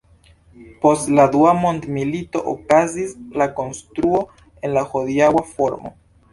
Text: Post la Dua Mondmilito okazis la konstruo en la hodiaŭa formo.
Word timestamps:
Post 0.85 1.11
la 1.19 1.25
Dua 1.35 1.51
Mondmilito 1.65 2.41
okazis 2.53 3.13
la 3.43 3.49
konstruo 3.61 4.25
en 4.49 4.77
la 4.81 4.89
hodiaŭa 4.97 5.49
formo. 5.55 5.97